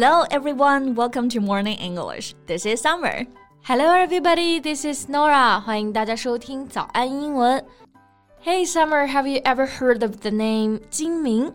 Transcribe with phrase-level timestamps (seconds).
[0.00, 0.94] Hello, everyone.
[0.94, 2.34] Welcome to Morning English.
[2.46, 3.26] This is Summer.
[3.64, 4.58] Hello, everybody.
[4.58, 5.60] This is Norah.
[5.60, 7.62] 欢迎大家收听早安英文。
[8.42, 9.06] Hey, Summer.
[9.06, 11.52] Have you ever heard of the name Jing Ming?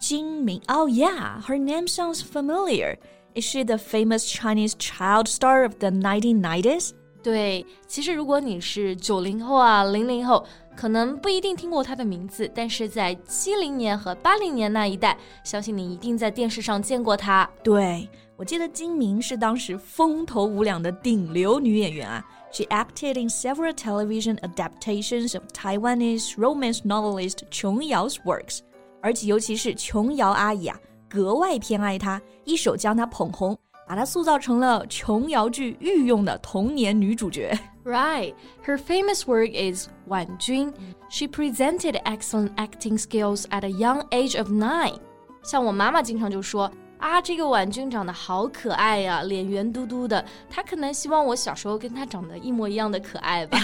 [0.00, 0.62] Jing Ming.
[0.66, 2.96] Oh, yeah, her name sounds familiar.
[3.36, 6.94] Is she the famous Chinese child star of the 1990s?
[7.22, 10.44] 对，其实如果你是九零后啊，零零后。
[10.78, 17.50] 可能不一定听过她的名字，但是在七零年和八零年那一代，相信你一定在电视上见过她。
[17.64, 22.24] 对，我记得金明是当时风头无两的顶流女演员啊。
[22.52, 28.60] She acted in several television adaptations of Taiwanese romance novelist 琼瑶 's works，
[29.02, 33.58] 而且尤其是琼瑶阿姨啊，格外偏爱她，一手将她捧红。
[33.84, 37.58] 把她塑造成了琼瑶剧御用的童年女主角。
[37.87, 38.33] Right.
[38.65, 40.73] Her famous work is Wan Jun.
[41.09, 44.99] She presented excellent acting skills at a young age of nine.
[45.43, 50.23] 像我妈妈经常就说啊，这个婉君长得好可爱呀、啊，脸圆嘟嘟的。
[50.49, 53.59] 她可能希望我小时候跟她长得一模一样的可爱吧。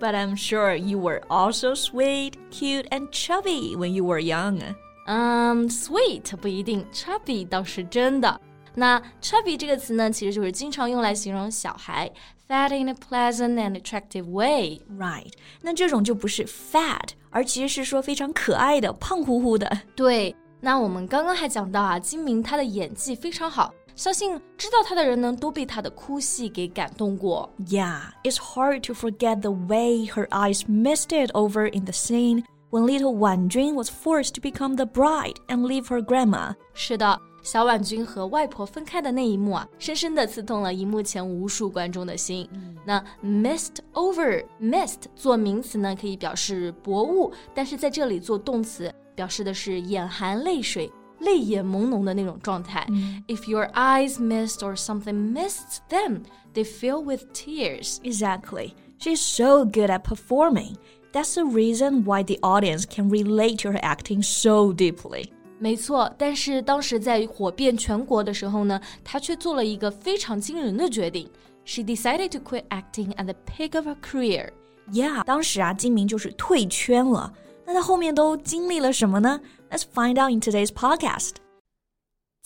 [0.00, 4.60] But I'm sure you were also sweet, cute, and chubby when you were young.
[5.06, 8.40] 嗯、um,，sweet 不一定，chubby 倒是真的。
[8.75, 12.11] 那 chubby 这个词呢，其实就是经常用来形容小孩。
[12.47, 15.31] Fat in a pleasant and attractive way, right？
[15.63, 19.79] 那这种就不是 fat，而其实是说非常可爱的、胖乎乎的。
[19.95, 23.73] 对，那我们刚刚还讲到啊，金铭他的演技非常好。
[23.95, 27.49] 相信知道他的人呢，都被他的哭戏给感动过。
[27.65, 33.15] Yeah, it's hard to forget the way her eyes misted over in the scene when little
[33.15, 36.53] Wan Jun was forced to become the bride and leave her grandma.
[36.75, 42.49] 是的，小婉君和外婆分开的那一幕啊，深深的刺痛了荧幕前无数观众的心。
[42.53, 50.91] 嗯、那 mist over mist 做名词呢，可以表示薄雾，但是在这里做动词，表示的是眼含泪水。
[51.19, 52.85] 泪眼朦胧的那种状态。
[53.27, 57.99] If your eyes mist or something mists them, they fill with tears.
[58.03, 58.73] Exactly.
[58.99, 60.75] She's so good at performing.
[61.13, 65.31] That's the reason why the audience can relate to her acting so deeply.
[65.57, 71.29] 没错，但是当时在火遍全国的时候呢，他却做了一个非常惊人的决定。
[71.63, 74.49] She decided to quit acting at the peak of her career.
[74.91, 77.33] Yeah，当时啊，金明就是退圈了。
[77.65, 79.39] 那他后面都经历了什么呢
[79.71, 81.31] ？Let's find out in today's podcast.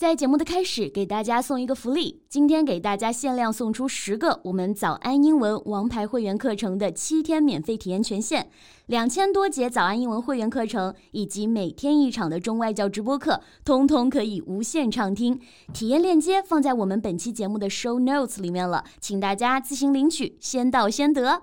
[0.00, 2.22] 在节目的开始，给大家送一个福利。
[2.26, 8.48] 今天给大家限量送出十个我们早安英文王牌会员课程的七天免费体验权限，
[8.86, 15.38] 两千多节早安英文会员课程以及每天一场的中外教直播课，通通可以无限畅听。
[15.74, 21.42] 体验链接放在我们本期节目的 show notes 里面了，请大家自行领取，先到先得。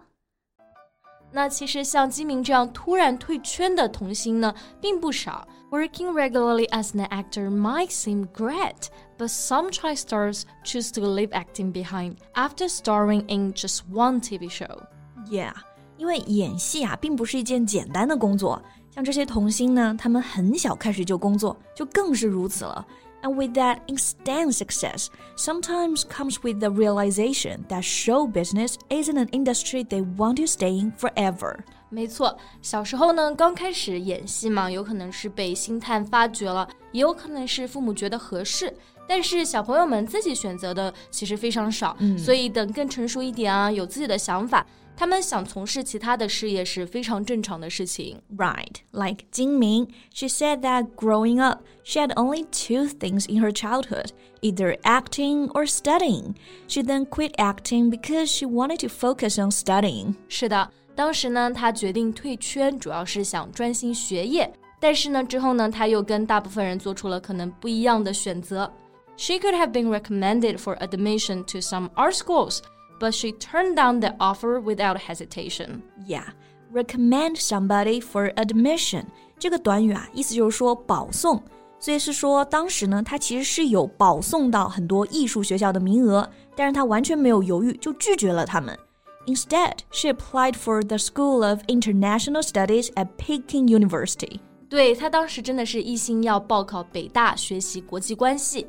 [1.34, 5.48] 那其实像金明这样突然退圈的童星呢，并不少。
[5.71, 11.73] Working regularly as an actor might seem great, but some child stars choose to leave acting
[11.73, 14.83] behind after starring in just one TV show.
[15.31, 15.55] Yeah，
[15.97, 18.63] 因为演戏啊，并不是一件简单的工作。
[18.91, 22.87] 像这些童星呢，他们很小开始就工作，就更是如此了。
[23.23, 25.07] And with that instant success,
[25.37, 30.81] sometimes comes with the realization that show business isn't an industry they want to stay
[30.81, 31.59] in forever.
[31.89, 38.75] 没错，小时候呢，刚开始演戏嘛，有可能是被星探发掘了，也有可能是父母觉得合适。
[39.07, 48.21] 但是小朋友们自己选择的其实非常少，嗯、所以等更成熟一点啊，有自己的想法， 他们想从事其他的事业是非常正常的事情。
[48.37, 53.51] Right, like Jing Ming, she said that growing up, she had only two things in her
[53.51, 54.11] childhood,
[54.43, 56.35] either acting or studying.
[56.69, 60.15] She then quit acting because she wanted to focus on studying.
[60.29, 60.71] 是的。
[60.95, 64.53] 当时呢，他决定退圈，主要是想专心学业。
[64.79, 68.71] 但是呢，之后呢，他又跟大部分人做出了可能不一样的选择。
[69.17, 72.59] She could have been recommended for admission to some art schools,
[72.99, 75.83] but she turned down the offer without hesitation.
[76.07, 76.27] Yeah,
[76.73, 79.05] recommend somebody for admission
[79.39, 81.43] 这个短语啊，意思就是说保送，
[81.81, 88.79] 所以是说当时呢，他其实是有保送到很多艺术学校的名额，但是他完全没有犹豫，就拒绝了他们。
[89.27, 94.41] Instead, she applied for the School of International Studies at Peking University.
[94.69, 98.67] 对她当时真的是一心要报考北大学习国际关系。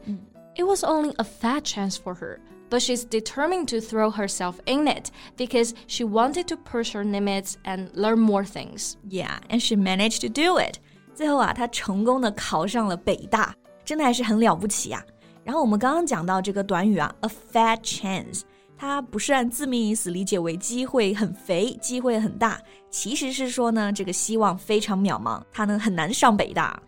[0.56, 2.38] It was only a fat chance for her,
[2.70, 7.56] but she's determined to throw herself in it because she wanted to push her limits
[7.64, 8.96] and learn more things.
[9.10, 10.78] Yeah, and she managed to do it.
[11.14, 13.54] 最后啊，她成功的考上了北大，
[13.86, 15.44] 真的还是很了不起呀、啊。
[15.44, 18.42] 然后我们刚刚讲到这个短语啊，a fat chance。
[18.76, 22.60] 它不是按字面意思理解为机会很肥、机会很大，
[22.90, 26.82] 其实是说呢，这个希望非常渺茫，它呢很难上北大。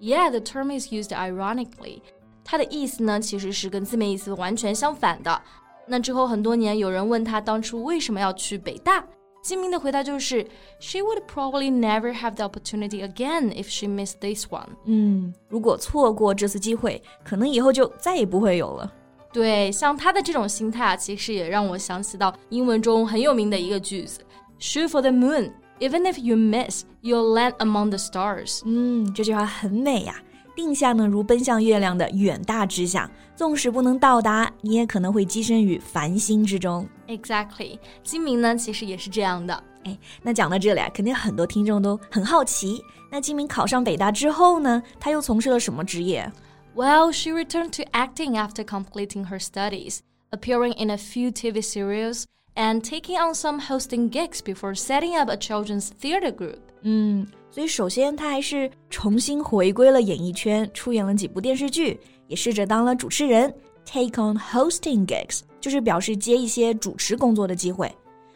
[0.00, 2.00] Yeah, the term is used ironically.
[2.49, 5.41] 它的意思呢其实是跟字面意思完全相反的。
[5.85, 9.05] 那之后很多年，有人问他当初为什么要去北大，
[9.43, 10.47] 金明的回答就是
[10.79, 14.67] ：She would probably never have the opportunity again if she missed this one。
[14.85, 18.89] 嗯，如果错过这次机会，可能以后就再也不会有了。
[19.33, 24.21] 对，像他的这种心态啊，其实也让我想起到英文中很有名的一个句子
[24.59, 25.51] ：Shoot for the moon。
[25.79, 28.61] Even if you miss, you'll land among the stars。
[28.65, 30.15] 嗯，这句话很美呀。
[30.57, 36.89] 定下呢如奔向月亮的远大志向，纵使不能到达，你也可能会跻身于繁星之中。
[37.07, 39.63] Exactly，金铭呢其实也是这样的。
[39.83, 42.81] 哎，那讲到这里啊，肯定很多听众都很好奇，
[43.11, 46.29] 那金铭考上北大之后呢，他又从事了什么职业
[46.75, 49.99] ？Well, she returned to acting after completing her studies,
[50.31, 52.23] appearing in a few TV series.
[52.57, 56.59] And taking on some hosting gigs before setting up a children's theater group.
[56.81, 63.53] 嗯，所以首先他还是重新回归了演艺圈，出演了几部电视剧，也试着当了主持人
[63.85, 67.89] ，take on hosting gigs，就是表示接一些主持工作的机会。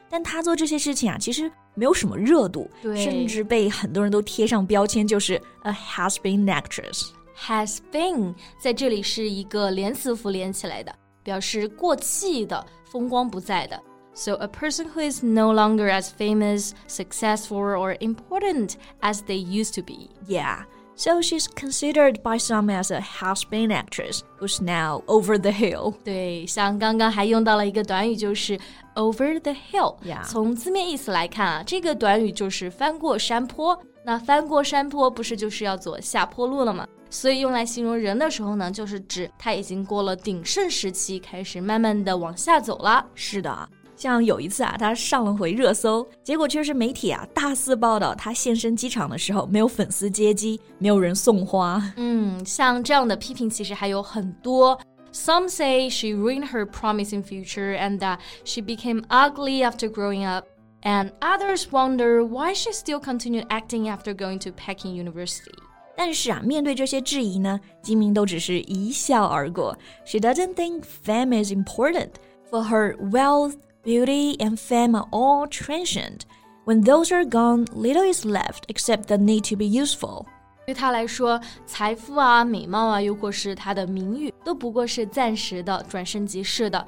[0.09, 7.09] 但他做这些事情啊，其实没有什么热度，甚至被很多人都贴上标签，就是 a has been actress。
[7.37, 10.93] has been 在这里是一个连词符连起来的，
[11.23, 13.81] 表示过气的、风光不再的。
[14.14, 19.82] So, a person who is no longer as famous, successful, or important as they used to
[19.82, 20.08] be.
[20.26, 20.64] Yeah.
[20.98, 25.92] So she's considered by some as a has-been actress who's now over the hill.
[26.02, 28.58] 对，像刚刚还用到了一个短语，就是
[28.94, 30.24] over the hill。Yeah.
[30.24, 33.78] 从字面意思来看啊，这个短语就是翻过山坡。
[34.02, 36.88] 那翻过山坡不是就是要走下坡路了吗？
[37.10, 43.04] 所以用来形容人的时候呢，就是指他已经过了鼎盛时期，开始慢慢的往下走了。
[43.14, 43.68] 是的。
[44.01, 51.79] 像有一次啊，他上了回热搜，结果却是媒体啊大肆报道他现身机场的时候没有粉丝接机，没有人送花。
[51.97, 54.75] 嗯，像这样的批评其实还有很多。
[55.13, 60.47] Some say she ruined her promising future and that she became ugly after growing up.
[60.81, 65.53] And others wonder why she still continued acting after going to Peking University.
[65.95, 69.77] 但是啊，面对这些质疑呢，金铭都只是一笑而过。
[70.05, 72.13] She doesn't think fame is important
[72.49, 73.53] for her wealth
[73.84, 76.20] beauty, and fame are all transient.
[76.64, 80.26] When those are gone, little is left except the need to be useful.
[80.66, 86.84] 对他来说，财富啊、美貌啊，又或是他的名誉，都不过是暂时的、转瞬即逝的。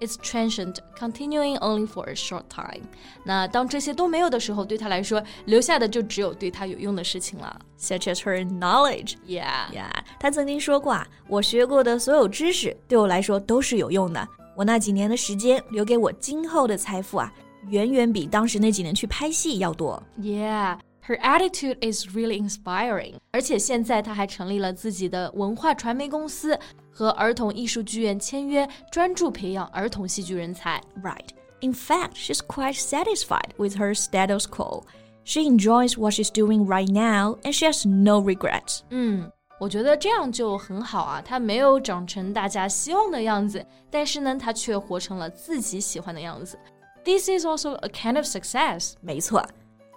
[0.00, 2.84] It's transient, continuing only for a short time.
[3.22, 9.16] 那当这些都没有的时候，对他来说，留下的就只有对他有用的事情了，such as her knowledge.
[9.28, 9.92] Yeah, yeah.
[10.18, 14.26] 他曾经说过啊，我学过的所有知识，对我来说都是有用的。
[14.56, 17.32] 我那几年的时间留给我今后的财富啊，
[17.68, 20.02] 远远比当时那几年去拍戏要多。
[20.20, 23.14] Yeah, her attitude is really inspiring.
[23.32, 26.58] 而且现在她还成立了自己的文化传媒公司，
[26.90, 30.80] 和儿童艺术剧院签约，专注培养儿童戏剧人才。
[31.02, 31.28] Right.
[31.60, 34.84] In fact, she's quite satisfied with her status quo.
[35.24, 38.80] She enjoys what she's doing right now, and she has no regrets.
[38.90, 39.30] 嗯。
[39.59, 46.59] 我觉得这样就很好啊，他没有长成大家希望的样子，但是呢，他却活成了自己喜欢的样子。
[47.05, 48.93] This is also a kind of success。
[49.01, 49.47] 没错，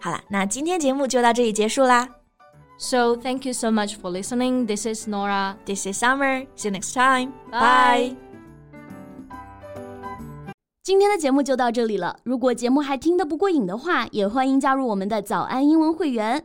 [0.00, 2.08] 好了，那今天节目就到这里结束啦。
[2.78, 4.64] So thank you so much for listening.
[4.64, 5.56] This is Norah.
[5.66, 6.46] This is Summer.
[6.54, 7.32] See you next time.
[7.50, 8.14] Bye.
[10.84, 12.20] 今天的节目就到这里了。
[12.22, 16.44] 如果节目还听得不过瘾的话，也欢迎加入我们的早安英文会员。